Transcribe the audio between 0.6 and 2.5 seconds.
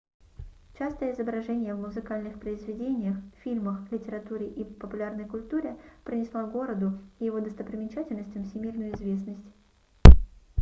частое изображение в музыкальных